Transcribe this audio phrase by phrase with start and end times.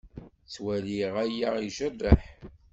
[0.45, 2.21] Ttwaliɣ aya ijerreḥ.